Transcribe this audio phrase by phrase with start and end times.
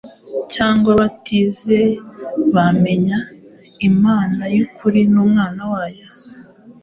[0.53, 1.77] cyangwa batigeze
[2.55, 3.17] bamenya
[3.89, 6.05] Imana y’ukuri n’Umwana wayo.